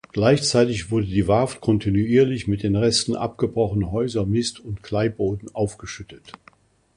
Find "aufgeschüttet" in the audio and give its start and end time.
5.53-6.33